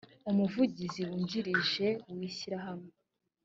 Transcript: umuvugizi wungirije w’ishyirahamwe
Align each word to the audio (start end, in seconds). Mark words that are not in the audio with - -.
umuvugizi 0.29 1.01
wungirije 1.09 1.87
w’ishyirahamwe 2.17 2.91